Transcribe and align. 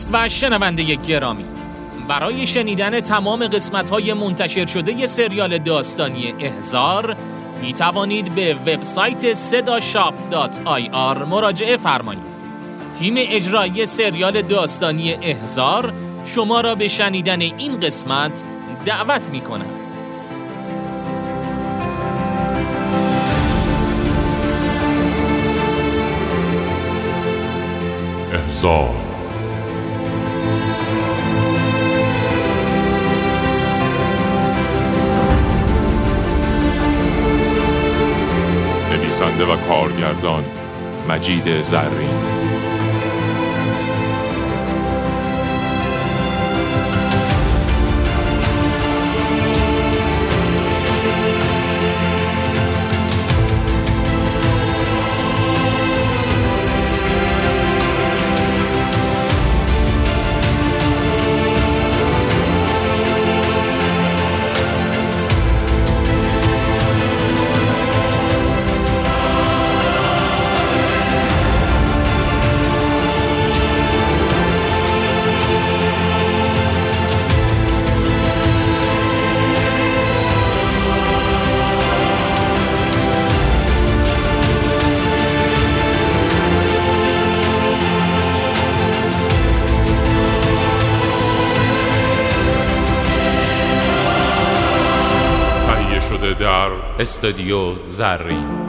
دوست 0.00 0.10
و 0.12 0.28
شنونده 0.28 0.94
گرامی. 0.94 1.44
برای 2.08 2.46
شنیدن 2.46 3.00
تمام 3.00 3.46
قسمت 3.46 3.90
های 3.90 4.12
منتشر 4.12 4.66
شده 4.66 5.06
سریال 5.06 5.58
داستانی 5.58 6.34
احزار 6.40 7.16
می 7.62 7.72
توانید 7.72 8.34
به 8.34 8.54
وبسایت 8.54 9.34
sedashop.ir 9.34 11.26
مراجعه 11.28 11.76
فرمایید. 11.76 12.22
تیم 12.98 13.14
اجرایی 13.18 13.86
سریال 13.86 14.42
داستانی 14.42 15.12
احزار 15.12 15.92
شما 16.24 16.60
را 16.60 16.74
به 16.74 16.88
شنیدن 16.88 17.40
این 17.40 17.80
قسمت 17.80 18.44
دعوت 18.86 19.30
می 19.30 19.40
کند 19.40 19.70
احزار 28.32 29.09
و 39.44 39.56
کارگردان 39.56 40.44
مجید 41.08 41.60
زرین. 41.60 42.29
استودیو 97.00 97.88
زرین. 97.88 98.59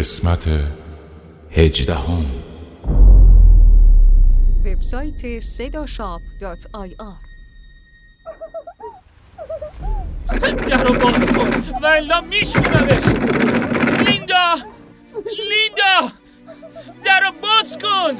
قسمت 0.00 0.48
هجدهم. 1.50 2.26
وبسایت 4.64 5.40
sedashop.ir 5.40 7.04
در 10.68 10.84
رو 10.84 10.94
باز 10.94 11.32
کن. 11.32 11.50
و 11.82 11.86
الا 11.86 12.20
میشکنمش 12.20 13.04
لیندا! 14.06 14.54
لیندا! 15.24 16.12
در 17.04 17.20
رو 17.20 17.32
باز 17.42 17.78
کن. 17.78 18.16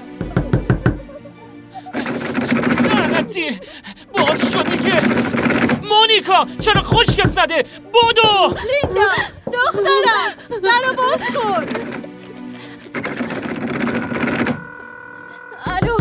لعنتی! 2.89 3.51
باز 4.13 4.53
شده 4.53 4.77
که. 4.77 5.01
مونیکا 5.91 6.47
چرا 6.61 6.83
خشکت 6.83 7.29
زده؟ 7.29 7.65
بدو 7.95 8.55
لیندا 8.71 9.11
دخترم 9.53 10.31
برو 10.63 10.95
باز 10.97 11.21
کن! 11.35 11.67
الو 15.67 15.97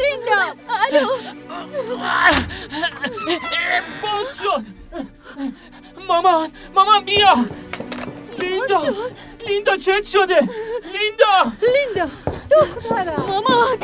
لیندا! 0.00 0.42
الو! 0.92 1.08
باز 4.02 4.38
شد! 4.42 4.64
مامان 6.08 6.50
مامان 6.74 7.04
بیا! 7.04 7.34
لیندا 8.38 8.80
لیندا 9.46 9.76
چت 9.76 10.04
شده؟ 10.06 10.40
لیندا! 10.92 11.52
لیندا 11.74 12.08
دخترم! 12.50 13.24
مامان! 13.28 13.78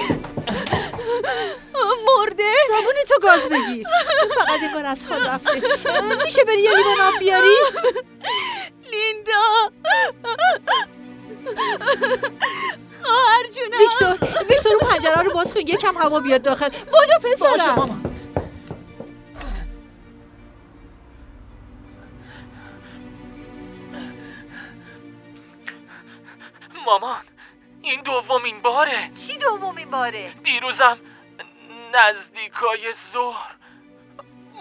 مرده. 2.06 2.52
زبونی 2.68 3.04
تو 3.08 3.20
گاز 3.22 3.48
بگیر. 3.48 3.86
فقط 4.34 4.62
انگار 4.62 4.86
از 4.86 5.06
حال 5.06 5.26
رفته 5.26 5.54
میشه 6.24 6.44
بری 6.44 6.60
یه 6.60 6.70
لیوان 6.76 7.00
آب 7.00 7.18
بیاری؟ 7.18 7.56
لیندا. 8.90 9.70
خواهر 13.02 13.46
جونم. 13.54 13.78
ویکتور 13.80 14.28
ویکتور 14.48 14.72
اون 14.72 14.90
پنجره 14.90 15.22
رو 15.22 15.34
باز 15.34 15.54
کن. 15.54 15.60
یکم 15.60 15.96
هوا 15.98 16.20
بیاد 16.20 16.42
داخل. 16.42 16.68
باشه 16.68 17.18
پسرم. 17.22 17.74
مامان 17.74 18.02
مامان. 26.86 27.29
این 27.90 28.02
دومین 28.02 28.62
باره. 28.62 29.10
چی 29.26 29.38
دومین 29.38 29.90
باره؟ 29.90 30.32
دیروزم 30.44 30.98
نزدیکای 31.94 32.92
ظهر. 32.92 33.54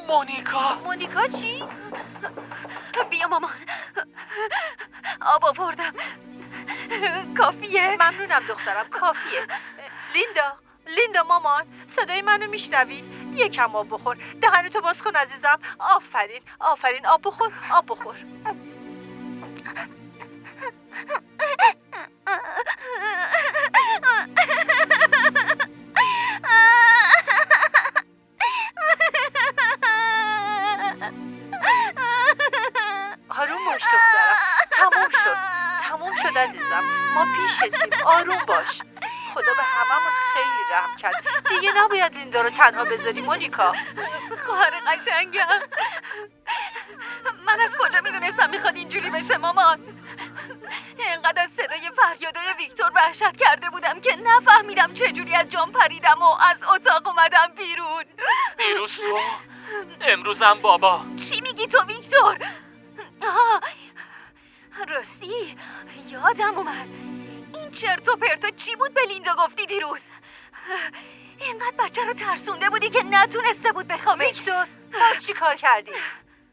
مونیکا. 0.07 0.75
مونیکا 0.75 1.27
چی؟ 1.27 1.63
بیا 3.09 3.27
مامان 3.27 3.51
آب 5.21 5.45
آوردم. 5.45 5.93
کافیه. 7.37 7.95
ممنونم 7.99 8.43
دخترم. 8.47 8.89
کافیه. 8.89 9.47
لیندا. 10.13 10.57
لیندا 10.87 11.23
مامان 11.23 11.65
صدای 11.95 12.21
منو 12.21 12.47
میشنوی 12.47 13.03
یکم 13.33 13.75
آب 13.75 13.89
بخور. 13.89 14.17
دهنتو 14.41 14.81
باز 14.81 15.01
کن 15.01 15.15
عزیزم. 15.15 15.59
آفرین. 15.79 16.41
آفرین. 16.59 17.05
آب 17.05 17.21
بخور. 17.23 17.51
آب 17.71 17.85
بخور. 17.87 18.15
پیشتیم 37.49 38.05
آروم 38.05 38.45
باش. 38.45 38.81
خدا 39.33 39.53
به 39.57 39.63
هممون 39.63 40.11
خیلی 40.33 40.63
رحم 40.71 40.95
کرد. 40.95 41.13
دیگه 41.49 41.71
نباید 41.71 42.13
لیندا 42.13 42.41
رو 42.41 42.49
تنها 42.49 42.83
بذاری 42.83 43.21
مونیکا. 43.21 43.73
خواهر 44.45 44.73
قشنگم. 44.87 45.59
من 47.45 47.59
از 47.59 47.71
کجا 47.79 48.01
می‌دونستم 48.01 48.49
می‌خواد 48.49 48.75
اینجوری 48.75 49.09
بشه 49.09 49.37
مامان؟ 49.37 49.79
اینقدر 50.97 51.43
از 51.43 51.49
صدای 51.57 51.91
فریادای 51.97 52.53
ویکتور 52.57 52.91
وحشت 52.95 53.37
کرده 53.37 53.69
بودم 53.69 54.01
که 54.01 54.15
نفهمیدم 54.15 54.93
چجوری 54.93 55.35
از 55.35 55.49
جام 55.49 55.71
پریدم 55.71 56.21
و 56.21 56.35
از 56.41 56.57
اتاق 56.63 57.07
اومدم 57.07 57.51
بیرون. 57.57 58.05
دیروز 58.57 58.97
تو؟ 59.01 59.19
امروزم 60.01 60.59
بابا. 60.61 61.01
چی 61.29 61.41
میگی 61.41 61.67
تو 61.67 61.83
ویکتور؟ 61.83 62.37
آه، 63.21 63.61
راستی 64.87 65.57
یادم 66.07 66.57
اومد. 66.57 67.08
چرت 67.81 68.07
و 68.07 68.15
پرتا 68.15 68.49
چی 68.65 68.75
بود 68.75 68.93
به 68.93 69.01
لیندا 69.07 69.35
گفتی 69.35 69.65
دیروز؟ 69.65 69.99
اینقدر 71.39 71.75
بچه 71.79 72.03
رو 72.03 72.13
ترسونده 72.13 72.69
بودی 72.69 72.89
که 72.89 73.03
نتونسته 73.03 73.71
بود 73.71 73.87
بخوابه. 73.87 74.25
ویکتور 74.25 74.67
باز 74.93 75.25
چی 75.25 75.33
کار 75.33 75.55
کردی؟ 75.55 75.91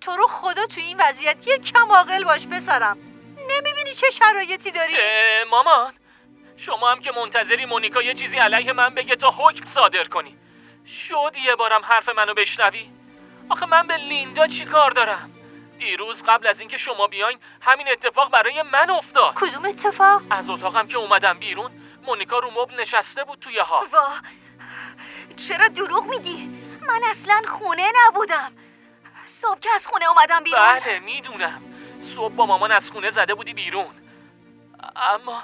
تو 0.00 0.16
رو 0.16 0.26
خدا 0.26 0.66
تو 0.66 0.80
این 0.80 0.96
وضعیت 1.00 1.46
یک 1.46 1.72
کم 1.72 1.92
عاقل 1.92 2.24
باش 2.24 2.46
پسرم. 2.46 2.98
نمی‌بینی 3.50 3.94
چه 3.94 4.10
شرایطی 4.10 4.70
داری؟ 4.70 4.94
مامان 5.50 5.94
شما 6.56 6.90
هم 6.90 7.00
که 7.00 7.12
منتظری 7.12 7.66
مونیکا 7.66 8.02
یه 8.02 8.14
چیزی 8.14 8.38
علیه 8.38 8.72
من 8.72 8.94
بگه 8.94 9.16
تا 9.16 9.30
حکم 9.30 9.64
صادر 9.64 10.04
کنی. 10.04 10.36
شد 10.86 11.32
یه 11.44 11.54
بارم 11.56 11.82
حرف 11.84 12.08
منو 12.08 12.34
بشنوی. 12.34 12.90
آخه 13.48 13.66
من 13.66 13.86
به 13.86 13.96
لیندا 13.96 14.46
چی 14.46 14.64
کار 14.64 14.90
دارم؟ 14.90 15.35
دیروز 15.78 16.22
قبل 16.22 16.46
از 16.46 16.60
اینکه 16.60 16.78
شما 16.78 17.06
بیاین 17.06 17.38
همین 17.60 17.88
اتفاق 17.88 18.30
برای 18.30 18.62
من 18.62 18.90
افتاد. 18.90 19.34
کدوم 19.34 19.64
اتفاق؟ 19.64 20.22
از 20.30 20.50
اتاقم 20.50 20.86
که 20.86 20.96
اومدم 20.96 21.38
بیرون 21.38 21.70
مونیکا 22.06 22.38
رو 22.38 22.50
مبل 22.50 22.80
نشسته 22.80 23.24
بود 23.24 23.38
توی 23.38 23.58
حال. 23.58 23.86
وا 23.92 24.08
چرا 25.48 25.68
دروغ 25.68 26.04
میگی؟ 26.04 26.46
من 26.80 27.00
اصلا 27.04 27.42
خونه 27.58 27.92
نبودم. 28.06 28.52
صبح 29.42 29.60
که 29.60 29.68
از 29.74 29.86
خونه 29.86 30.04
اومدم 30.08 30.44
بیرون. 30.44 30.60
بله 30.60 30.98
می‌دونم. 30.98 31.62
صبح 32.00 32.34
با 32.34 32.46
مامان 32.46 32.72
از 32.72 32.90
خونه 32.90 33.10
زده 33.10 33.34
بودی 33.34 33.54
بیرون. 33.54 33.94
اما 34.96 35.42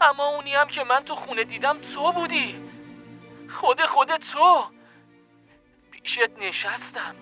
اما 0.00 0.26
اونی 0.26 0.54
هم 0.54 0.68
که 0.68 0.84
من 0.84 1.04
تو 1.04 1.14
خونه 1.14 1.44
دیدم 1.44 1.78
تو 1.78 2.12
بودی. 2.12 2.60
خود 3.50 3.86
خود 3.86 4.16
تو. 4.16 4.64
پیشت 5.90 6.38
نشستم. 6.38 7.14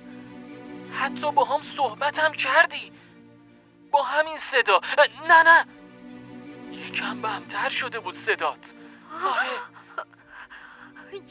حتی 0.93 1.33
با 1.33 1.45
هم 1.45 1.63
صحبتم 1.77 2.33
کردی. 2.33 2.93
با 3.91 4.03
همین 4.03 4.39
صدا. 4.39 4.81
نه 5.29 5.43
نه. 5.43 5.65
یکم 6.73 7.23
بهمتر 7.23 7.69
شده 7.69 8.01
بود 8.01 8.15
صدات. 8.15 8.75
آره. 9.25 9.61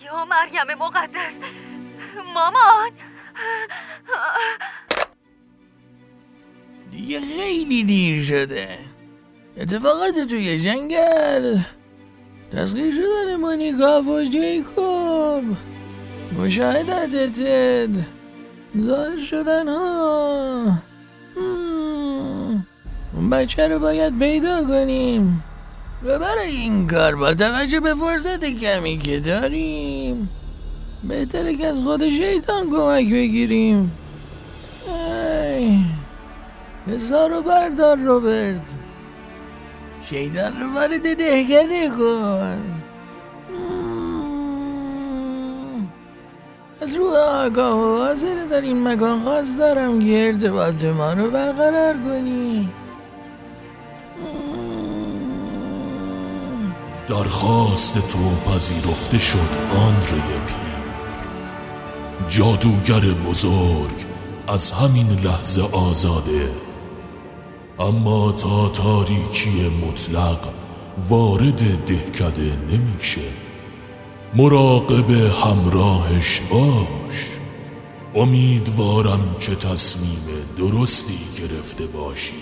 یا 0.05 0.25
مریم 0.25 0.77
مقدس. 0.79 1.33
مامان. 2.33 2.91
دیگه 6.91 7.21
خیلی 7.21 7.83
دیر 7.83 8.23
شده. 8.23 8.79
اتفاقات 9.57 10.19
توی 10.29 10.59
جنگل. 10.59 11.59
تسخیر 12.51 12.93
شدن 12.93 13.35
مونیکا 13.35 14.01
و 14.01 14.23
جیکوب. 14.23 15.57
مشاهدت 16.39 17.33
ظاهر 18.77 19.17
شدن 19.17 19.67
ها 19.67 20.65
بچه 23.31 23.67
رو 23.67 23.79
باید 23.79 24.19
پیدا 24.19 24.63
کنیم. 24.63 25.43
و 26.03 26.19
برای 26.19 26.51
این 26.51 26.87
کار 26.87 27.15
با 27.15 27.33
توجه 27.33 27.79
به 27.79 27.95
فرصت 27.95 28.45
کمی 28.45 28.97
که 28.97 29.19
داریم 29.19 30.29
بهتره 31.03 31.55
که 31.55 31.67
از 31.67 31.79
خود 31.79 32.09
شیطان 32.09 32.69
کمک 32.69 33.11
بگیریم. 33.11 33.91
ای. 34.87 35.79
حسار 36.87 37.29
رو 37.29 37.41
بردار 37.41 37.97
روبرت. 37.97 38.67
شیطان 40.05 40.61
رو 40.61 40.73
وارد 40.73 41.17
دهکده 41.17 41.89
کن. 41.89 42.78
از 46.81 46.95
رو 46.95 47.05
آگاه 47.17 47.77
و 47.77 47.97
حاضر 47.97 48.45
در 48.51 48.61
این 48.61 48.87
مکان 48.87 49.19
خواست 49.19 49.57
دارم 49.57 49.99
که 49.99 50.27
ارتباط 50.27 50.83
ما 50.83 51.13
رو 51.13 51.31
برقرار 51.31 51.93
کنی. 51.93 52.69
درخواست 57.07 57.93
تو 58.11 58.51
پذیرفته 58.51 59.17
شد 59.17 59.37
آندره 59.77 60.39
پیر. 60.47 60.69
جادوگر 62.29 63.13
بزرگ 63.29 64.05
از 64.47 64.71
همین 64.71 65.07
لحظه 65.23 65.61
آزاده. 65.61 66.49
اما 67.79 68.31
تا 68.31 68.69
تاریکی 68.69 69.71
مطلق 69.87 70.39
وارد 71.09 71.85
دهکده 71.85 72.57
نمیشه. 72.71 73.48
مراقب 74.35 75.11
همراهش 75.11 76.41
باش 76.51 77.37
امیدوارم 78.15 79.35
که 79.39 79.55
تصمیم 79.55 80.19
درستی 80.57 81.19
گرفته 81.37 81.85
باشی 81.85 82.33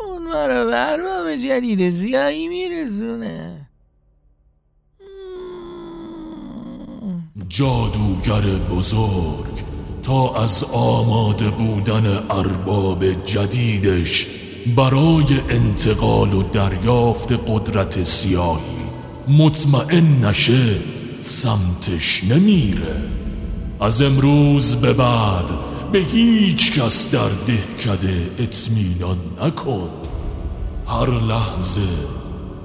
اون 0.00 0.24
به 0.64 0.92
ارباب 0.92 1.36
جدید 1.36 1.90
زیایی 1.90 2.48
میرسونه 2.48 3.68
مم. 7.02 7.22
جادوگر 7.48 8.42
بزرگ 8.70 9.62
تا 10.02 10.34
از 10.34 10.64
آماده 10.72 11.50
بودن 11.50 12.06
ارباب 12.30 13.04
جدیدش 13.24 14.26
برای 14.66 15.40
انتقال 15.50 16.34
و 16.34 16.42
دریافت 16.42 17.32
قدرت 17.32 18.02
سیاهی 18.02 18.82
مطمئن 19.28 20.24
نشه 20.24 20.76
سمتش 21.20 22.24
نمیره. 22.24 22.96
از 23.80 24.02
امروز 24.02 24.76
به 24.76 24.92
بعد 24.92 25.50
به 25.92 25.98
هیچ 25.98 26.72
کس 26.72 27.10
در 27.10 27.28
دهکده 27.46 28.30
اطمینان 28.38 29.18
نکن. 29.42 29.90
هر 30.86 31.10
لحظه 31.10 31.88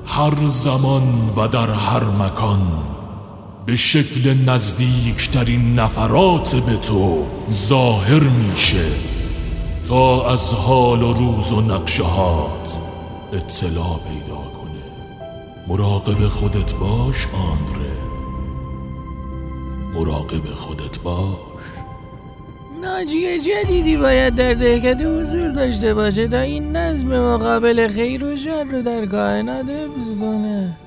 هر 0.06 0.48
زمان 0.48 1.04
و 1.38 1.48
در 1.48 1.70
هر 1.74 2.04
مکان 2.04 2.68
به 3.66 3.76
شکل 3.76 4.34
نزدیکترین 4.46 5.80
نفرات 5.80 6.56
به 6.56 6.78
تو 6.78 7.26
ظاهر 7.52 8.24
میشه. 8.24 8.86
تا 9.88 10.30
از 10.30 10.54
حال 10.54 11.04
و 11.04 11.14
روز 11.14 11.52
و 11.52 11.62
نقشهات 11.62 12.80
اطلاع 13.34 14.00
پیدا 14.10 14.36
کنه. 14.36 14.84
مراقب 15.68 16.28
خودت 16.30 16.74
باش 16.74 17.28
آندره. 17.28 17.92
مراقب 19.96 20.50
خودت 20.56 21.00
باش. 21.00 21.38
ناجی 22.82 23.40
جدیدی 23.40 23.98
باید 23.98 24.36
در 24.36 24.54
دهکده 24.54 25.22
حضور 25.22 25.52
داشته 25.52 25.94
باشه 25.94 26.28
تا 26.28 26.40
این 26.40 26.76
نظم 26.76 27.08
مقابل 27.08 27.88
خیر 27.88 28.24
و 28.24 28.38
شر 28.38 28.64
رو 28.64 28.82
در 28.82 29.06
کائنات 29.06 29.66
حفظ 29.70 30.20
کنه. 30.20 30.78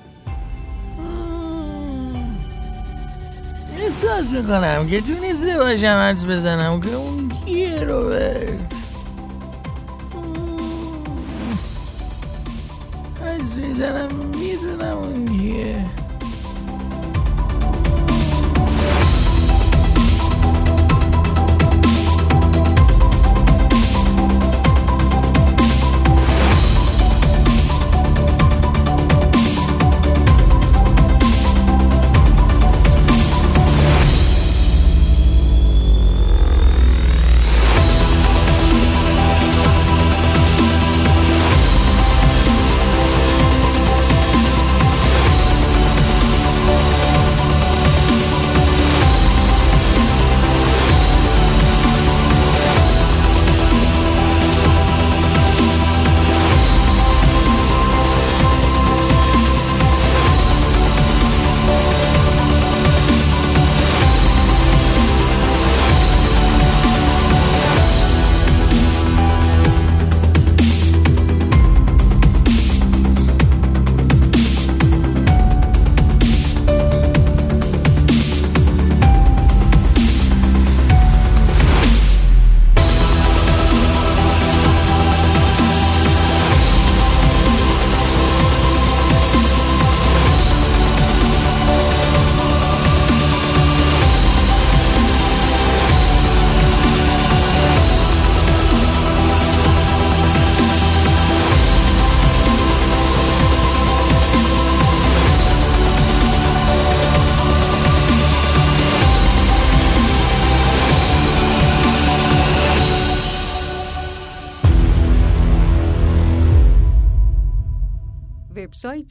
احساس 3.79 4.31
می‌کنم 4.31 4.87
که 4.87 5.01
تونسته 5.01 5.59
باشم 5.59 5.87
حدس 5.87 6.25
بزنم 6.25 6.81
که 6.81 6.95
اون 6.95 7.33
کیه 7.47 7.81
روبرت؟ 7.81 8.80
is 13.59 13.79
that 13.79 13.97
I'm 13.97 14.33
out 14.81 15.29
here. 15.29 16.00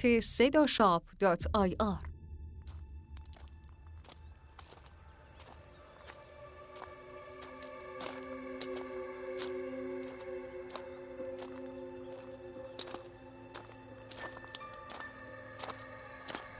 وبسایت 0.05 0.23
sedashop.ir 0.23 1.97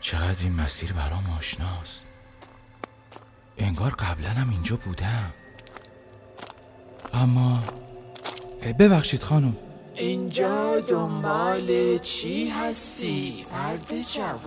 چقدر 0.01 0.43
این 0.43 0.53
مسیر 0.53 0.93
برام 0.93 1.29
آشناست. 1.29 2.01
انگار 3.58 3.91
قبلا 3.91 4.29
هم 4.29 4.50
اینجا 4.50 4.75
بودم. 4.75 5.34
اما 7.13 7.63
ببخشید 8.79 9.24
خانم. 9.24 9.68
اینجا 9.99 10.79
دنبال 10.79 11.97
چی 11.97 12.49
هستی 12.49 13.45
مرد 13.53 14.01
جوان؟ 14.01 14.39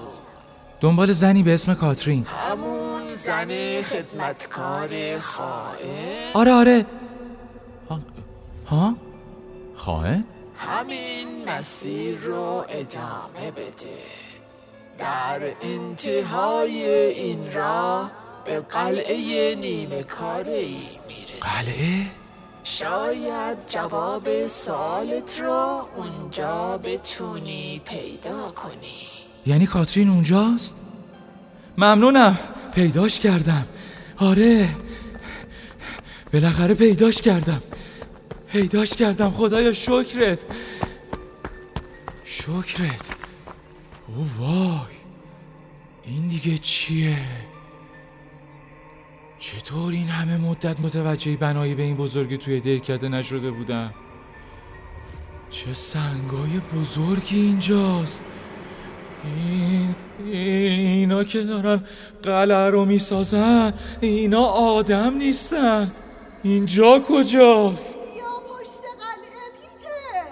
دنبال 0.81 1.13
زنی 1.13 1.43
به 1.43 1.55
اسم 1.55 1.75
کاترین. 1.75 2.27
همون 2.27 3.03
زن 3.15 3.83
خدمتکار 3.83 5.19
خائن؟ 5.19 6.33
آره 6.35 6.53
آره. 6.53 6.87
ها, 7.91 8.01
ها؟ 8.67 8.95
خواهه؟ 9.77 10.25
همین 10.59 11.29
مسیر 11.49 12.19
رو 12.19 12.65
ادامه 12.69 13.51
بده. 13.51 13.99
در 14.99 15.41
انتهای 15.63 16.89
این 17.11 17.53
راه 17.53 18.11
به 18.45 18.61
قلعه 18.61 19.55
نیمه 19.55 20.03
کاره 20.03 20.53
ای 20.53 20.77
می‌رسی 21.09 21.41
قلعه؟ 21.41 22.22
شاید 22.65 23.59
جواب 23.67 24.47
سوالت 24.47 25.41
رو 25.41 25.89
اونجا 25.97 26.79
بتونی 26.79 27.81
پیدا 27.85 28.51
کنی. 28.51 29.09
یعنی 29.47 29.67
کاترین 29.67 30.09
اونجاست؟ 30.09 30.77
ممنونم 31.79 32.39
پیداش 32.75 33.21
کردم. 33.21 33.67
آره 34.17 34.69
بالاخره 36.33 36.75
پیداش 36.75 37.23
کردم. 37.23 37.63
پیداش 38.53 38.91
کردم 38.91 39.31
خدایا 39.31 39.73
شکرت. 39.73 40.39
شکرت. 42.25 43.07
او 44.09 44.27
وای 44.39 44.97
این 46.05 46.29
دیگه 46.29 46.59
چیه؟ 46.59 47.17
چطور 49.53 49.93
این 49.93 50.09
همه 50.09 50.37
مدت 50.37 50.81
متوجه 50.81 51.37
بنایی 51.37 51.75
به 51.75 51.83
این 51.83 51.97
بزرگی 51.97 52.39
توی 52.39 52.61
دهکده 52.61 53.09
نشده 53.09 53.51
بودم 53.51 53.95
چه 55.51 55.73
سنگای 55.73 56.61
بزرگی 56.77 57.41
اینجاست. 57.41 58.25
این 59.25 59.95
اینا 60.25 61.25
که 61.25 61.41
دارن 61.43 61.85
قلعه 62.23 62.71
رو 62.71 62.85
می‌سازن 62.85 63.75
اینا 64.01 64.45
آدم 64.45 65.17
نیستن. 65.17 65.93
اینجا 66.43 66.99
کجاست؟ 67.09 67.95
بیا 67.95 68.05
پشت 68.49 68.83
قلعه 69.03 69.47
پیتر. 69.61 70.29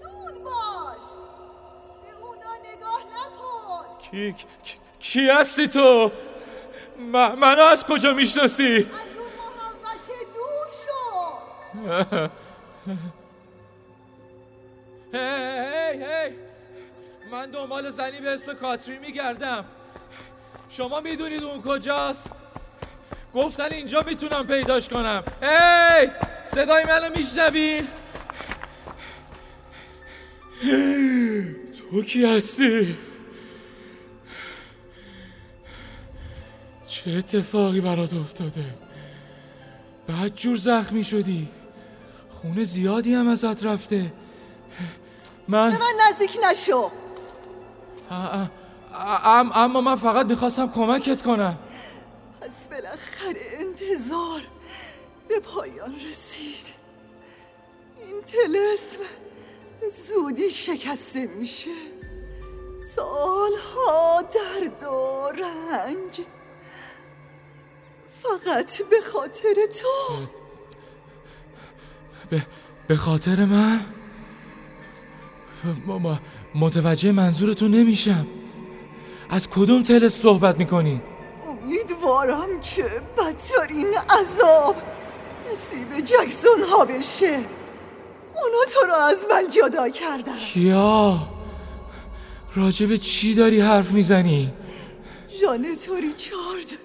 زود 0.00 0.44
باش. 0.44 1.06
به 2.02 2.26
اونا 2.26 2.54
نگاه 2.66 3.00
نکن. 3.10 4.10
کی, 4.10 4.32
کی, 4.32 4.76
کی 4.98 5.30
هستی 5.30 5.68
تو؟ 5.68 6.10
م- 6.98 7.34
منو 7.38 7.62
از 7.62 7.84
کجا 7.84 8.12
می‌شناسی؟ 8.14 8.76
از 8.76 8.82
اون 8.82 9.28
محوطه 9.58 10.12
دور 10.34 10.66
شو 10.84 12.28
هی 15.18 16.04
هی 16.04 16.34
من 17.32 17.50
دنبال 17.50 17.90
زنی 17.90 18.20
به 18.20 18.30
اسم 18.30 18.54
کاتری 18.54 18.98
میگردم 18.98 19.64
شما 20.70 21.00
می‌دونید 21.00 21.42
اون 21.42 21.62
کجاست؟ 21.62 22.26
گفتن 23.34 23.72
اینجا 23.72 24.00
می‌تونم 24.06 24.46
پیداش 24.46 24.88
کنم 24.88 25.22
هی 25.42 26.10
صدای 26.46 26.84
منو 26.84 27.16
میشنوین؟ 27.16 27.88
تو 31.90 32.02
کی 32.02 32.24
هستی؟ 32.36 32.96
چه 37.04 37.10
اتفاقی 37.10 37.80
برات 37.80 38.14
افتاده؟ 38.14 38.64
بعد 40.08 40.34
جور 40.36 40.56
زخمی 40.56 41.04
شدی. 41.04 41.48
خون 42.30 42.64
زیادی 42.64 43.14
هم 43.14 43.28
ازت 43.28 43.64
رفته. 43.64 44.12
من 45.48 45.70
به 45.70 45.78
من 45.78 45.92
نزدیک 46.10 46.38
نشو. 46.50 46.90
ا- 48.10 48.46
ا- 48.92 49.40
ام- 49.40 49.52
اما 49.54 49.80
من 49.80 49.96
فقط 49.96 50.26
می‌خواستم 50.26 50.72
کمکت 50.72 51.22
کنم. 51.22 51.58
پس 52.40 52.68
بالاخره 52.68 53.40
انتظار 53.58 54.40
به 55.28 55.40
پایان 55.40 55.94
رسید. 56.10 56.66
این 57.98 58.22
تلسم 58.22 59.04
زودی 60.08 60.50
شکسته 60.50 61.26
میشه. 61.26 61.70
سالها 62.96 64.22
درد 64.22 64.82
و 64.82 65.28
رنج. 65.28 66.20
فقط 68.24 68.82
به 68.90 68.96
خاطر 69.12 69.54
تو. 69.54 70.24
به, 72.30 72.46
به 72.86 72.96
خاطر 72.96 73.44
من؟ 73.44 73.80
م- 75.86 75.92
م- 75.92 76.20
متوجه 76.54 77.12
منظورتون 77.12 77.70
نمیشم. 77.70 78.26
از 79.30 79.48
کدوم 79.48 79.82
تلس 79.82 80.20
صحبت 80.20 80.58
می‌کنی؟ 80.58 81.02
امیدوارم 81.48 82.60
که 82.60 82.84
بدترین 83.18 83.94
عذاب 84.10 84.76
نصیب 85.52 86.00
جکسون 86.04 86.62
ها 86.70 86.84
بشه. 86.84 87.40
اونا 88.34 88.64
تو 88.74 88.86
رو 88.86 88.94
از 88.94 89.18
من 89.30 89.48
جدا 89.48 89.88
کردن. 89.88 90.36
کیا؟ 90.36 91.28
راجب 92.56 92.96
چی 92.96 93.34
داری 93.34 93.60
حرف 93.60 93.90
می‌زنی؟ 93.90 94.52
جانت 95.42 95.88
ریچارد 96.02 96.78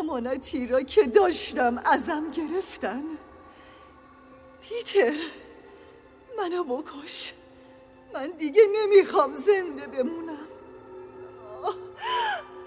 امانتی 0.00 0.66
را 0.66 0.82
که 0.82 1.02
داشتم 1.02 1.78
ازم 1.84 2.30
گرفتن. 2.30 3.02
پیتر 4.60 5.14
منو 6.38 6.64
بکش. 6.64 7.32
من 8.14 8.26
دیگه 8.38 8.62
نمی‌خوام 8.72 9.34
زنده 9.34 9.86
بمونم. 9.86 10.48
آه، 11.64 11.74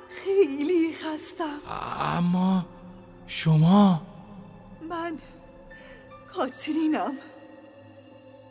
خیلی 0.10 0.94
خستم. 0.94 1.62
اما 2.00 2.66
شما؟ 3.28 4.02
من 4.90 5.18
کاترینم. 6.34 7.18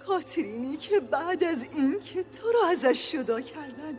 کاترینی 0.06 0.76
که 0.76 1.00
بعد 1.00 1.44
از 1.44 1.62
اینکه 1.72 2.22
تو 2.22 2.52
رو 2.52 2.58
ازش 2.70 3.12
جدا 3.12 3.40
کردن 3.40 3.98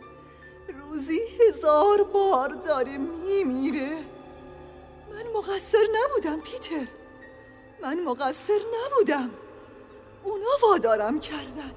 روزی 0.80 1.20
هزار 1.40 2.04
بار 2.04 2.48
داره 2.48 2.98
میمیره. 2.98 3.96
من 5.10 5.38
مقصر 5.38 5.86
نبودم 6.04 6.40
پیتر. 6.40 6.86
من 7.82 8.00
مقصر 8.04 8.60
نبودم. 8.86 9.30
اونا 10.24 10.46
وادارم 10.62 11.20
کردن. 11.20 11.72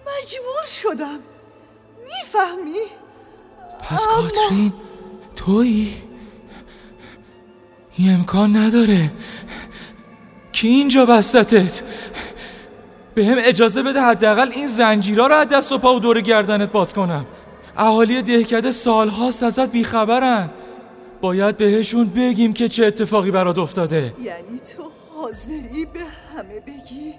مجبور 0.00 0.66
شدم. 0.68 1.18
می‌فهمی؟ 2.04 2.78
پس 3.80 4.06
کاترین 4.06 4.72
تویی؟ 5.36 6.02
این 7.96 8.14
امکان 8.14 8.56
نداره. 8.56 9.10
کی 10.52 10.68
اینجا 10.68 11.06
بستتت؟ 11.06 11.82
به 13.14 13.24
هم 13.26 13.36
اجازه 13.38 13.82
بده 13.82 14.00
حداقل 14.00 14.50
این 14.52 14.66
زنجیرها 14.66 15.26
رو 15.26 15.34
از 15.34 15.48
دست 15.48 15.72
و 15.72 15.78
پا 15.78 15.94
و 15.94 16.00
دور 16.00 16.20
گردنت 16.20 16.72
باز 16.72 16.94
کنم. 16.94 17.26
اهالی 17.76 18.22
دهکده 18.22 18.70
سالهاست 18.70 19.42
ازت 19.42 19.70
بیخبرن. 19.70 20.50
باید 21.20 21.56
بهشون 21.56 22.08
بگیم 22.08 22.52
که 22.52 22.68
چه 22.68 22.86
اتفاقی 22.86 23.30
برات 23.30 23.58
افتاده. 23.58 24.14
یعنی 24.22 24.58
تو 24.76 24.82
حاضری 25.16 25.84
به 25.92 26.00
همه 26.36 26.60
بگی 26.60 27.14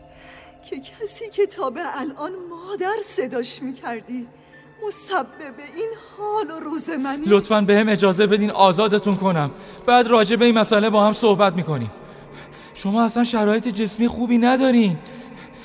که 0.69 0.79
کسی 0.79 1.29
که 1.29 1.45
تا 1.45 1.69
به 1.69 1.81
الان 1.93 2.31
مادر 2.49 2.95
صداش 3.03 3.61
می‌کردی 3.61 4.27
مسبب 4.87 5.55
این 5.75 5.89
حال 6.17 6.57
و 6.57 6.59
روز 6.59 6.89
منی؟ 6.89 7.23
لطفا 7.25 7.61
به 7.61 7.77
هم 7.77 7.89
اجازه 7.89 8.27
بدین 8.27 8.51
آزادتون 8.51 9.15
کنم. 9.15 9.51
بعد 9.85 10.07
راجع 10.07 10.35
به 10.35 10.45
این 10.45 10.57
مسئله 10.57 10.89
با 10.89 11.03
هم 11.03 11.13
صحبت 11.13 11.53
می‌کنیم. 11.53 11.91
شما 12.73 13.03
اصلا 13.03 13.23
شرایط 13.23 13.67
جسمی 13.67 14.07
خوبی 14.07 14.37
ندارین. 14.37 14.97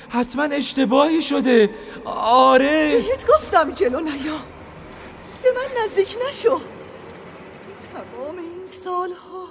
حتما 0.09 0.43
اشتباهی 0.43 1.21
شده. 1.21 1.69
آره. 2.05 2.91
بهت 2.91 3.25
گفتم 3.27 3.71
جلو 3.71 3.99
نیا. 3.99 4.37
به 5.43 5.49
من 5.55 5.83
نزدیک 5.83 6.17
نشو. 6.29 6.61
سالها 8.85 9.47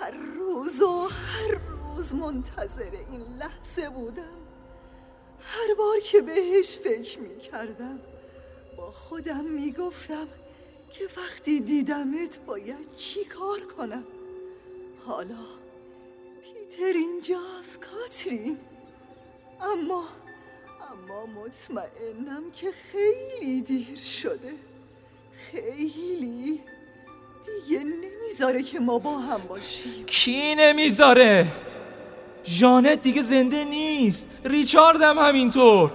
هر 0.00 0.10
روز 0.10 0.82
و 0.82 1.08
هر 1.08 1.54
روز 1.54 2.14
منتظر 2.14 2.90
این 3.10 3.20
لحظه 3.20 3.90
بودم. 3.90 4.36
هر 5.40 5.74
بار 5.78 6.00
که 6.00 6.20
بهش 6.20 6.78
فکر 6.78 7.18
می 7.18 7.38
کردم 7.38 8.00
با 8.76 8.92
خودم 8.92 9.44
می‌گفتم 9.44 10.28
که 10.90 11.04
وقتی 11.16 11.60
دیدمت 11.60 12.38
باید 12.46 12.94
چی 12.96 13.24
کار 13.24 13.60
کنم؟ 13.60 14.04
حالا 15.06 15.44
پیتر 16.42 16.92
اینجاست 16.94 17.80
کاترین. 17.80 18.58
اما 19.60 20.04
اما 20.92 21.26
مطمئنم 21.26 22.50
که 22.52 22.70
خیلی 22.70 23.60
دیر 23.60 23.98
شده. 23.98 24.54
خیلی. 25.32 26.60
دیگه 27.46 27.84
نمی‌ذاره 27.84 28.62
که 28.62 28.80
ما 28.80 28.98
با 28.98 29.18
هم 29.18 29.40
باشیم. 29.48 30.04
کی 30.06 30.54
نمی‌ذاره؟ 30.54 31.46
جانت 32.44 33.02
دیگه 33.02 33.22
زنده 33.22 33.64
نیست. 33.64 34.26
ریچارد 34.44 35.02
هم 35.02 35.18
همینطور. 35.18 35.90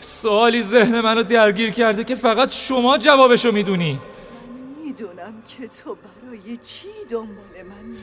سوالی 0.00 0.62
ذهن 0.62 1.00
منو 1.00 1.22
درگیر 1.22 1.70
کرده 1.70 2.04
که 2.04 2.14
فقط 2.14 2.52
شما 2.52 2.98
جوابشو 2.98 3.52
می‌دونی. 3.52 3.98
می‌دونم 4.84 5.42
که 5.58 5.68
تو 5.68 5.96
برای 5.96 6.56
چی 6.56 6.88
دنبال 7.10 7.36
من 7.68 7.96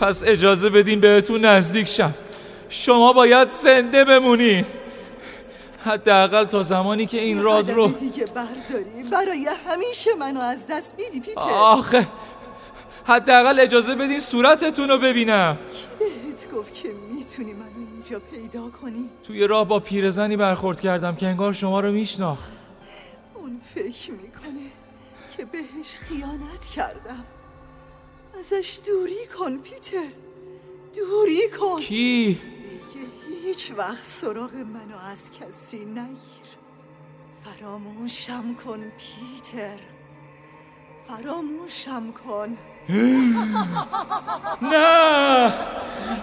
پس 0.00 0.22
اجازه 0.26 0.70
بدین 0.70 1.00
بهتون 1.00 1.44
نزدیک 1.44 1.88
شم. 1.88 2.14
شما 2.68 3.12
باید 3.12 3.50
زنده 3.50 4.04
بمونی. 4.04 4.64
حداقل 5.84 6.44
تا 6.44 6.62
زمانی 6.62 7.06
که 7.06 7.20
این 7.20 7.42
راز 7.42 7.70
رو 7.70 7.88
دیگه 7.88 8.24
برداری. 8.24 9.02
برای 9.10 9.48
همیشه 9.68 10.14
منو 10.14 10.40
از 10.40 10.66
دست 10.66 10.94
میدی 10.98 11.20
پیتر. 11.20 11.40
آخه 11.50 12.08
حداقل 13.04 13.60
اجازه 13.60 13.94
بدین 13.94 14.20
صورتتون 14.20 14.88
رو 14.88 14.98
ببینم. 14.98 15.58
کی 15.72 15.86
بهت 15.98 16.50
گفت 16.50 16.74
که 16.74 16.92
می‌تونی 17.10 17.52
منو 17.52 17.86
اینجا 17.94 18.18
پیدا 18.18 18.70
کنی؟ 18.70 19.10
توی 19.24 19.46
راه 19.46 19.68
با 19.68 19.78
پیرزنی 19.78 20.36
برخورد 20.36 20.80
کردم 20.80 21.16
که 21.16 21.26
انگار 21.26 21.52
شما 21.52 21.80
رو 21.80 21.92
میشناخت. 21.92 22.52
اون 23.34 23.60
فکر 23.74 24.10
می‌کنه 24.10 24.70
که 25.36 25.44
بهش 25.44 25.96
خیانت 26.00 26.64
کردم. 26.74 27.24
ازش 28.40 28.78
دوری 28.86 29.26
کن 29.38 29.58
پیتر. 29.58 30.08
دوری 30.96 31.48
کن. 31.60 31.80
کی؟ 31.80 32.38
هیچ 33.50 33.72
وقت 33.76 34.04
سراغ 34.04 34.54
منو 34.54 34.98
از 35.10 35.30
کسی 35.30 35.84
نگیر. 35.84 36.50
فراموشم 37.44 38.54
کن 38.54 38.80
پیتر. 38.80 39.78
فراموشم 41.08 42.12
کن. 42.12 42.48
نه! 44.62 45.52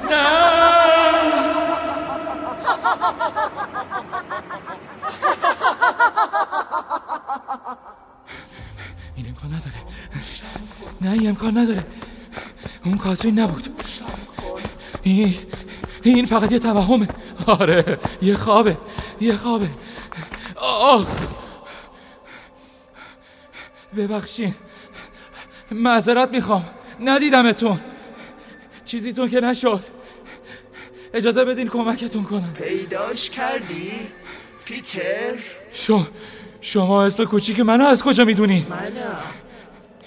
نه! 0.09 0.27
این 9.15 9.27
امکان 9.27 9.53
نداره. 9.53 9.75
نه 11.01 11.11
این 11.11 11.29
امکان 11.29 11.57
نداره. 11.57 11.85
اون 12.85 12.97
کاترین 12.97 13.39
نبود. 13.39 13.83
این 15.03 15.35
این 16.09 16.25
فقط 16.25 16.51
یه 16.51 16.59
توهمه. 16.59 17.07
آره 17.47 17.97
یه 18.21 18.37
خوابه 18.37 18.77
یه 19.21 19.37
خوابه. 19.37 19.69
آه 20.55 21.07
ببخشین. 23.97 24.53
معذرت 25.71 26.29
می‌خوام. 26.31 26.65
ندیدمتون. 26.99 27.79
چیزیتون 28.85 29.29
که 29.29 29.39
نشد. 29.39 29.83
اجازه 31.13 31.45
بدین 31.45 31.69
کمکتون 31.69 32.23
کنم. 32.23 32.53
پیداش 32.53 33.29
کردی؟ 33.29 33.91
پیتر؟ 34.65 35.35
شما 35.73 36.07
شما 36.61 37.05
اسم 37.05 37.25
کوچیک 37.25 37.59
منو 37.59 37.85
از 37.85 38.03
کجا 38.03 38.25
می‌دونین 38.25 38.65
منم. 38.69 39.19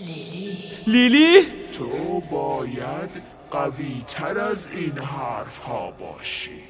لیلی 0.01 0.59
لیلی؟ 0.87 1.41
تو 1.73 2.21
باید 2.31 3.11
قوی 3.51 4.03
تر 4.07 4.39
از 4.39 4.73
این 4.73 4.99
حرف 4.99 5.59
ها 5.59 5.91
باشی. 5.91 6.63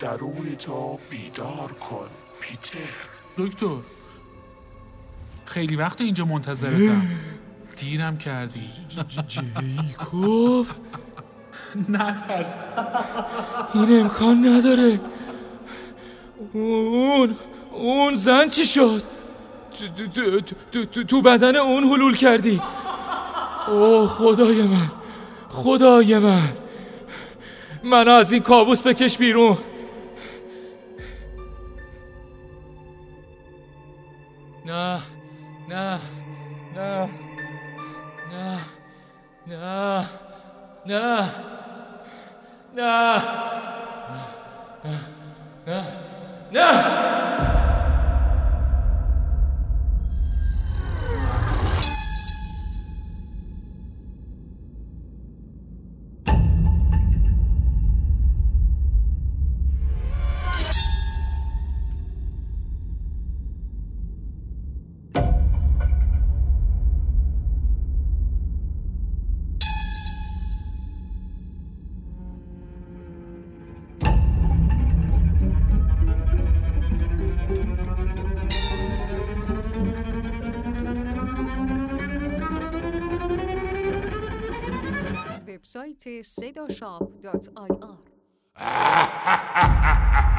درون 0.00 0.56
تو 0.58 0.98
بیدار 1.10 1.72
کن 1.80 2.08
پیتر. 2.40 2.78
دکتر 3.38 3.76
خیلی 5.46 5.76
وقت 5.76 6.00
اینجا 6.00 6.24
منتظرتم. 6.24 7.02
دیرم 7.76 8.18
کردی. 8.18 8.70
جیکوب. 9.28 10.66
نه 11.88 12.24
ترس. 12.28 12.56
این 13.74 14.00
امکان 14.00 14.46
نداره. 14.46 15.00
اون 16.52 17.36
اون 17.72 18.14
زن 18.14 18.48
چی 18.48 18.66
شد؟ 18.66 19.02
تو, 19.96 20.06
تو, 20.08 20.40
تو, 20.72 20.84
تو, 20.84 21.04
تو 21.04 21.22
بدن 21.22 21.56
اون 21.56 21.84
حلول 21.84 22.16
کردی. 22.16 22.60
اوه 23.68 24.08
خدای 24.08 24.62
من. 24.62 24.90
خدای 25.52 26.18
من. 26.18 26.48
منو 27.82 28.10
از 28.10 28.32
این 28.32 28.42
کابوس 28.42 28.86
بکش 28.86 29.18
بیرون. 29.18 29.58
وبسایت 85.62 86.22
صداشاپ.ir 86.22 87.98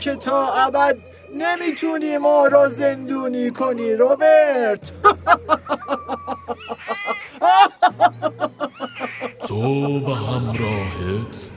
که 0.00 0.14
تا 0.14 0.52
ابد 0.52 0.98
نمی‌تونی 1.34 2.18
ما 2.18 2.46
را 2.46 2.68
زندونی 2.68 3.50
کنی 3.50 3.94
روبرت. 3.94 4.92
تو 9.48 9.62
و 9.98 10.14
همراهت 10.14 11.50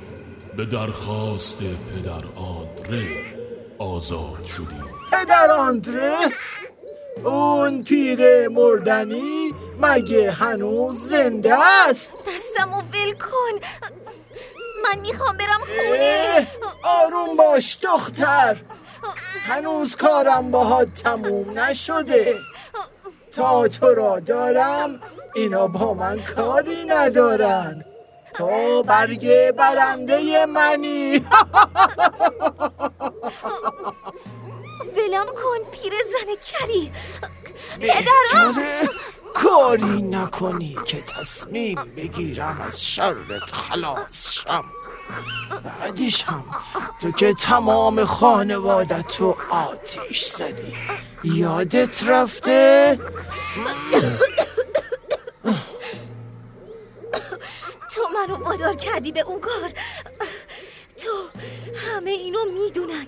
به 0.57 0.65
درخواست 0.65 1.59
پدر 1.59 2.23
آندره 2.35 3.07
آزاد 3.79 4.45
شدیم. 4.45 4.85
پدر 5.11 5.51
آندره؟ 5.51 6.17
اون 7.23 7.83
پیر 7.83 8.47
مردنی 8.47 9.53
مگه 9.79 10.31
هنوز 10.31 10.99
زنده 10.99 11.55
است؟ 11.89 12.13
دستم 12.13 12.73
و 12.73 12.81
ول 12.81 13.13
کن. 13.13 13.59
من 14.83 14.99
می‌خوام 15.01 15.37
برم 15.37 15.59
خونه. 15.59 16.47
آروم 17.03 17.37
باش 17.37 17.77
دختر. 17.81 18.57
هنوز 19.47 19.95
کارم 19.95 20.51
باهات 20.51 20.93
تموم 20.93 21.59
نشده. 21.59 22.39
تا 23.31 23.67
تو 23.67 23.93
را 23.95 24.19
دارم 24.19 24.99
اینا 25.35 25.67
با 25.67 25.93
من 25.93 26.19
کاری 26.19 26.85
ندارن. 26.87 27.85
تو 28.33 28.83
برگ 28.83 29.51
برنده 29.51 30.45
منی. 30.45 31.25
ولم 34.95 35.25
کن 35.25 35.71
پیر 35.71 35.93
زن 36.11 36.35
کری. 36.35 36.91
پدرم. 37.79 38.89
کاری 39.33 40.01
نکنی 40.01 40.77
که 40.85 41.01
تصمیم 41.01 41.79
بگیرم 41.97 42.61
از 42.67 42.83
شرت 42.83 43.51
خلاص 43.51 44.31
شم. 44.31 44.63
بعدش 45.63 46.23
هم 46.23 46.43
تو 47.01 47.11
که 47.11 47.33
تمام 47.33 48.05
خانوادت 48.05 49.15
رو 49.15 49.37
آتیش 49.49 50.23
زدی. 50.23 50.73
یادت 51.23 52.03
رفته؟ 52.03 52.99
تو 57.95 58.01
منو 58.13 58.43
وادار 58.43 58.75
کردی 58.75 59.11
به 59.11 59.19
اون 59.19 59.39
کار. 59.39 59.71
تو 60.97 61.09
همه 61.87 62.11
اینو 62.11 62.39
می‌دونن. 62.63 63.07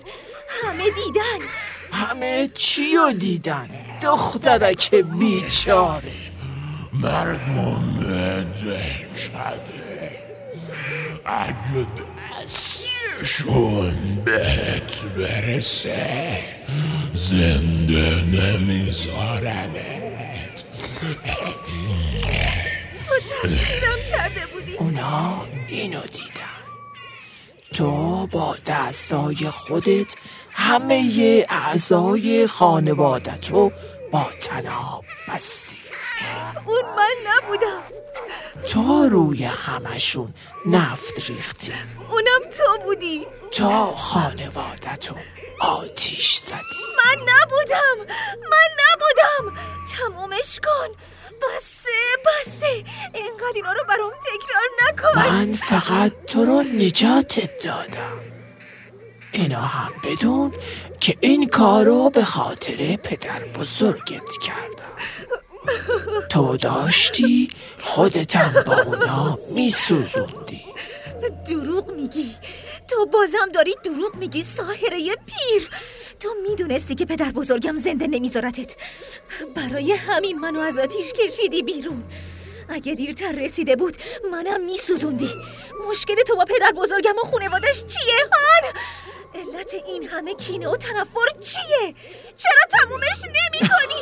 همه 0.62 0.84
دیدن. 0.84 1.46
همه 1.92 2.50
چی 2.54 2.96
رو 2.96 3.12
دیدن؟ 3.12 3.68
دخترک 4.02 4.94
بیچاره. 4.94 6.12
مردم 6.92 8.00
دهشده 8.64 9.83
اگه 11.26 11.86
دستشون 12.38 13.94
بهت 14.24 15.04
برسه. 15.04 16.38
زنده 17.14 18.24
نمیذارنت 18.24 19.84
تو 23.06 23.14
تصویرم 23.42 23.98
کرده 24.10 24.46
بودی. 24.52 24.74
اونا 24.76 25.44
اینو 25.68 26.00
دیدن. 26.00 26.30
تو 27.74 28.26
با 28.26 28.56
دستای 28.66 29.50
خودت 29.50 30.14
همه 30.52 31.46
اعضای 31.48 32.46
خانوادت 32.46 33.50
رو 33.50 33.72
با 34.12 34.26
تناب 34.40 35.04
بستی. 35.28 35.83
اون 36.66 36.84
من 36.96 37.14
نبودم. 37.26 37.82
تو 38.68 39.08
روی 39.08 39.44
همشون 39.44 40.34
نفت 40.66 41.30
ریختی 41.30 41.72
اونم 42.10 42.50
تو 42.56 42.84
بودی. 42.84 43.26
تا 43.52 43.94
خانوادت 43.94 45.08
رو 45.08 45.16
آتیش 45.60 46.36
زدی 46.36 46.82
من 46.96 47.22
نبودم. 47.22 48.14
من 48.50 48.68
نبودم. 48.84 49.60
تمومش 49.98 50.60
کن. 50.64 50.94
بسه 51.42 51.90
بسه. 52.26 52.84
اینقدر 53.14 53.52
اینا 53.54 53.72
رو 53.72 53.84
برام 53.88 54.10
تکرار 54.10 54.68
نکن. 54.82 55.18
من 55.30 55.56
فقط 55.56 56.12
تو 56.26 56.44
رو 56.44 56.62
نجاتت 56.62 57.64
دادم. 57.64 58.18
اینا 59.32 59.60
هم 59.60 59.92
بدون 60.04 60.54
که 61.00 61.16
این 61.20 61.48
کارو 61.48 62.10
به 62.10 62.24
خاطر 62.24 62.96
پدر 62.96 63.44
بزرگت 63.44 64.38
کردم. 64.42 64.94
تو 66.30 66.56
داشتی 66.56 67.50
خودتم 67.80 68.64
با 68.66 68.82
اونا 68.82 69.38
میسوزوندی. 69.50 70.64
دروغ 71.48 71.90
میگی. 71.90 72.36
تو 72.88 73.06
بازم 73.06 73.48
داری 73.54 73.74
دروغ 73.84 74.14
میگی 74.14 74.42
ساهره 74.42 74.98
پیر. 75.26 75.70
تو 76.20 76.28
می‌دونستی 76.48 76.94
که 76.94 77.06
پدر 77.06 77.30
بزرگم 77.30 77.76
زنده 77.80 78.06
نمیذارتت. 78.06 78.76
برای 79.56 79.92
همین 79.92 80.38
منو 80.38 80.60
از 80.60 80.78
آتیش 80.78 81.12
کشیدی 81.12 81.62
بیرون. 81.62 82.04
اگه 82.68 82.94
دیرتر 82.94 83.32
رسیده 83.32 83.76
بود 83.76 83.96
منم 84.32 84.64
میسوزوندی. 84.64 85.30
مشکل 85.88 86.22
تو 86.22 86.36
با 86.36 86.44
پدر 86.44 86.72
بزرگم 86.72 87.14
و 87.24 87.26
خونوادش 87.26 87.84
چیه 87.84 88.28
هان؟ 88.32 88.72
علت 89.34 89.74
این 89.86 90.08
همه 90.08 90.34
کینه 90.34 90.68
و 90.68 90.76
تنفر 90.76 91.28
چیه؟ 91.44 91.94
چرا 92.36 92.62
تمومش 92.70 93.20
نمی 93.24 93.68
کنی؟ 93.68 94.00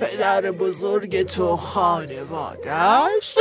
پدر 0.00 0.50
بزرگ 0.50 1.22
تو 1.22 1.56
خانوادش 1.56 3.34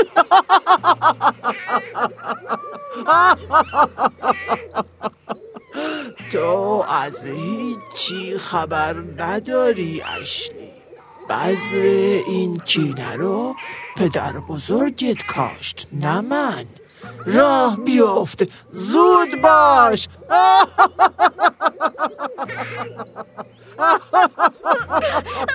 تو 6.32 6.86
از 6.90 7.26
هیچی 7.26 8.38
خبر 8.38 8.96
نداری 9.18 10.04
اشلی 10.22 10.67
بذر 11.30 11.78
این 12.28 12.60
کینه 12.60 13.16
رو 13.16 13.56
پدر 13.98 14.32
بزرگت 14.32 15.26
کاشت 15.28 15.88
نه 15.92 16.22
من. 16.22 16.66
راه 17.26 17.78
بیفت 17.78 18.44
زود 18.72 19.42
باش. 19.42 20.08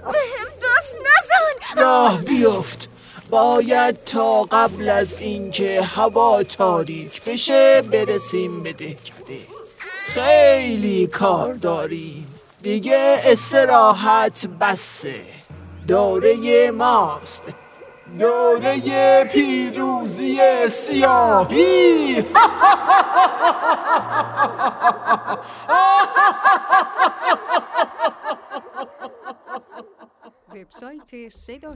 بهم 0.02 0.52
دست 0.62 0.94
نزن. 1.00 1.82
راه 1.82 2.22
بیفت. 2.22 2.88
باید 3.30 4.04
تا 4.04 4.42
قبل 4.42 4.88
از 4.88 5.20
اینکه 5.20 5.82
هوا 5.82 6.42
تاریک 6.42 7.24
بشه 7.24 7.82
برسیم 7.82 8.62
به 8.62 8.72
دهکده. 8.72 9.40
خیلی 10.14 11.06
کار 11.06 11.54
داریم. 11.54 12.34
دیگه 12.62 13.20
استراحت 13.24 14.46
بسه. 14.46 15.41
دوره 15.88 16.70
ماست. 16.70 17.42
دوره 18.18 19.24
پیروزی 19.24 20.38
سیاهی. 20.68 22.24
وبسایت 30.54 31.28
صدا 31.28 31.74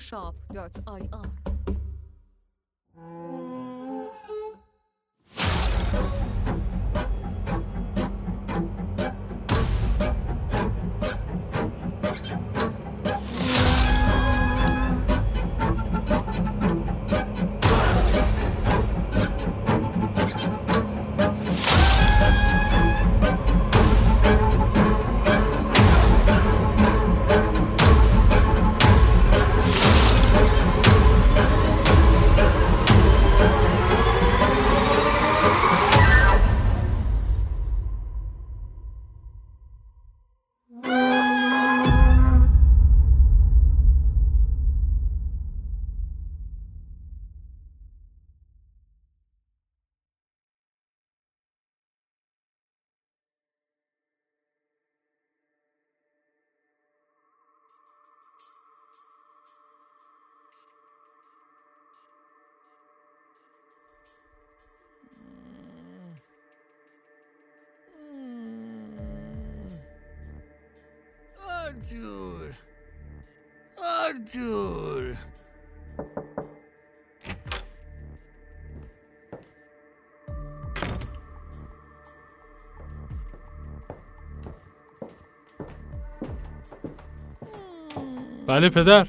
بله 88.46 88.68
پدر. 88.68 89.06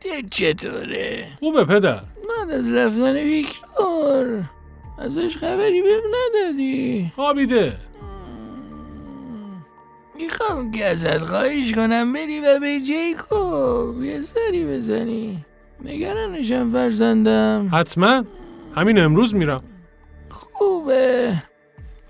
دل 0.00 0.28
چطوره؟ 0.30 1.26
خوبه 1.38 1.64
پدر. 1.64 2.00
من 2.28 2.50
از 2.50 2.72
رفتن 2.72 3.16
ویکتور 3.16 4.44
ازش 4.98 5.36
خبری 5.36 5.82
بهم 5.82 6.00
ندادی. 6.14 7.12
خوابیده. 7.14 7.72
می‌خوام 10.20 10.70
که 10.70 10.84
ازت 10.84 11.18
خواهش 11.18 11.72
کنم 11.72 12.12
بری 12.12 12.40
و 12.40 12.58
به 12.60 12.80
جیکوب 12.80 14.02
یه 14.04 14.20
سری 14.20 14.66
بزنی. 14.66 15.40
نگرانشم 15.84 16.70
فرزندم. 16.70 17.68
حتما. 17.72 18.24
همین 18.74 18.98
امروز 18.98 19.34
میرم. 19.34 19.62
خوبه. 20.30 21.42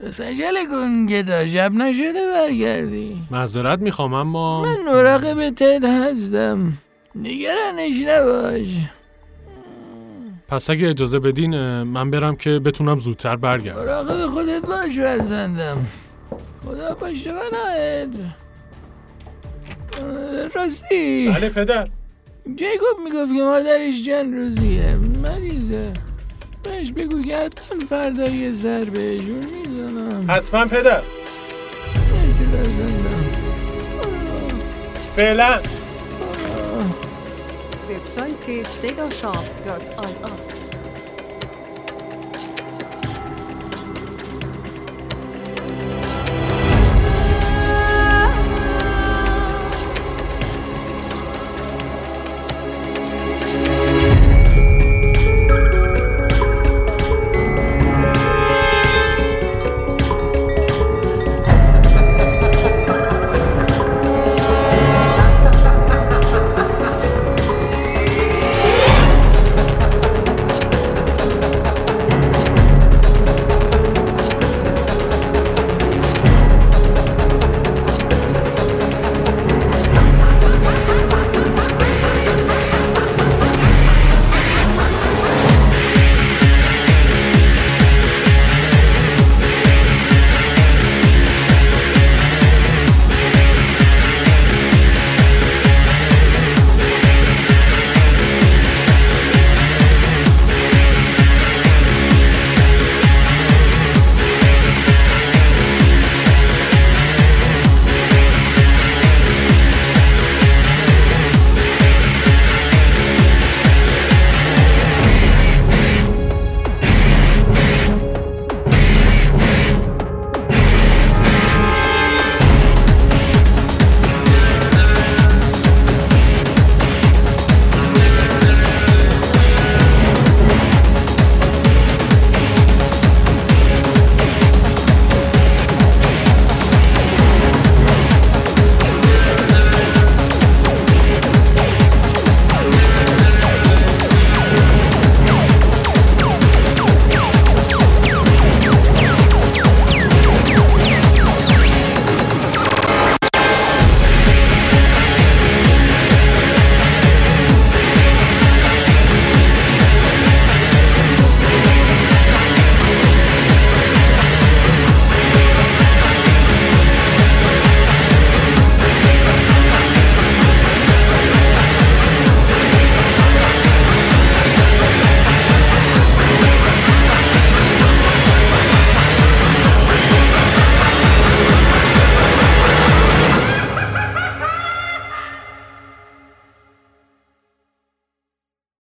پس 0.07 0.21
عجله 0.21 0.67
کن 0.71 1.07
که 1.07 1.23
تا 1.23 1.47
شب 1.47 1.73
نشده 1.73 2.21
برگردی. 2.35 3.23
معذرت 3.31 3.79
می‌خوام 3.79 4.15
اما 4.15 4.63
من 4.63 4.83
مراقب 4.83 5.51
تد 5.51 5.85
هستم. 5.85 6.73
نگرانش 7.15 7.95
نباش. 8.09 8.69
پس 10.49 10.71
اگه 10.71 10.89
اجازه 10.89 11.19
بدین 11.19 11.83
من 11.83 12.11
برم 12.11 12.37
که 12.37 12.59
بتونم 12.59 12.99
زودتر 12.99 13.37
برگردم. 13.37 13.81
مراقب 13.83 14.27
خودت 14.27 14.63
باش 14.67 14.97
فرزندم. 14.97 15.87
خدا 16.67 16.95
پشت 16.95 17.29
بناهت 17.29 18.09
اه، 19.99 20.49
راستی. 20.55 21.29
بله 21.29 21.49
پدر. 21.49 21.89
جیکوب 22.47 23.05
می‌گفت 23.05 23.33
که 23.37 23.43
مادرش 23.43 24.05
چند 24.07 24.35
روزیه. 24.35 24.97
مریضه. 25.23 25.93
بهش 26.63 26.91
بگو 26.93 27.23
که 27.23 27.37
حتما 27.37 27.87
فردا 27.91 28.25
یه 28.25 28.53
سر 28.53 28.85
بهشون 28.85 29.45
می‌زنم 29.69 30.25
حتما 30.29 30.67
پدر. 30.67 31.03
مرسی 32.15 32.43
فعلا. 35.17 35.61
وبسایت 37.91 38.67
صدا 38.67 39.11
شاپ 39.11 39.65
دات 39.65 39.89
آی 39.99 40.15
آر. 40.23 40.60